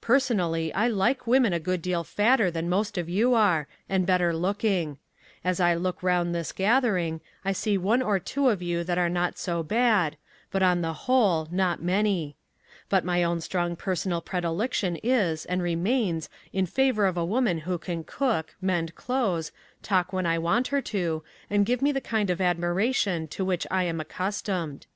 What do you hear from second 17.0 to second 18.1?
of a woman who can